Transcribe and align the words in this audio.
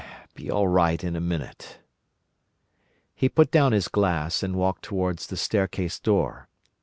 Be 0.33 0.49
all 0.49 0.67
right 0.67 1.03
in 1.03 1.15
a 1.15 1.21
minute." 1.21 1.77
He 3.13 3.29
put 3.29 3.51
down 3.51 3.71
his 3.71 3.87
glass, 3.87 4.41
and 4.41 4.55
walked 4.55 4.83
towards 4.83 5.27
the 5.27 5.37
staircase 5.37 5.99
door. 5.99 6.49